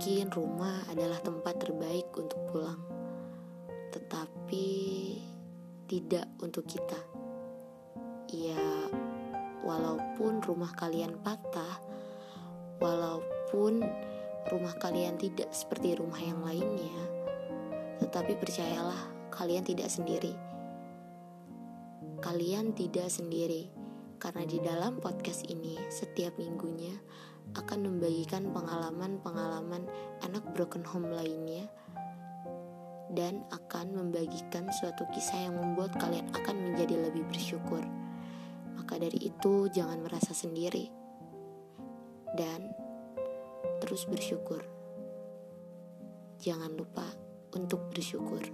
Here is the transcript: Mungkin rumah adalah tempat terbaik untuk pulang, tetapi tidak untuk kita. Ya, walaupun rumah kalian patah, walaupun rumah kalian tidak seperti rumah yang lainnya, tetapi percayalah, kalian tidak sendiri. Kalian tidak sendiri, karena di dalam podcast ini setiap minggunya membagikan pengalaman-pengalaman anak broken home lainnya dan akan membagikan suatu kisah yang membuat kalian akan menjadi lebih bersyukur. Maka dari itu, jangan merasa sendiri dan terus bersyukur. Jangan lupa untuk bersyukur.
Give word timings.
Mungkin 0.00 0.32
rumah 0.32 0.80
adalah 0.88 1.20
tempat 1.20 1.60
terbaik 1.60 2.08
untuk 2.16 2.40
pulang, 2.48 2.80
tetapi 3.92 4.72
tidak 5.84 6.24
untuk 6.40 6.64
kita. 6.64 6.96
Ya, 8.32 8.88
walaupun 9.60 10.40
rumah 10.40 10.72
kalian 10.72 11.20
patah, 11.20 11.84
walaupun 12.80 13.84
rumah 14.48 14.72
kalian 14.80 15.20
tidak 15.20 15.52
seperti 15.52 15.92
rumah 15.92 16.16
yang 16.16 16.40
lainnya, 16.48 16.96
tetapi 18.00 18.40
percayalah, 18.40 19.04
kalian 19.28 19.68
tidak 19.68 19.92
sendiri. 19.92 20.32
Kalian 22.24 22.72
tidak 22.72 23.12
sendiri, 23.12 23.68
karena 24.16 24.48
di 24.48 24.64
dalam 24.64 24.96
podcast 24.96 25.44
ini 25.44 25.76
setiap 25.92 26.40
minggunya 26.40 26.96
membagikan 28.20 28.52
pengalaman-pengalaman 28.52 29.88
anak 30.28 30.44
broken 30.52 30.84
home 30.84 31.08
lainnya 31.08 31.64
dan 33.16 33.48
akan 33.48 33.96
membagikan 33.96 34.68
suatu 34.76 35.08
kisah 35.08 35.48
yang 35.48 35.56
membuat 35.56 35.96
kalian 35.96 36.28
akan 36.36 36.68
menjadi 36.68 37.00
lebih 37.00 37.24
bersyukur. 37.32 37.80
Maka 38.76 39.00
dari 39.00 39.24
itu, 39.24 39.72
jangan 39.72 40.04
merasa 40.04 40.36
sendiri 40.36 40.92
dan 42.36 42.68
terus 43.80 44.04
bersyukur. 44.04 44.68
Jangan 46.44 46.76
lupa 46.76 47.08
untuk 47.56 47.88
bersyukur. 47.88 48.44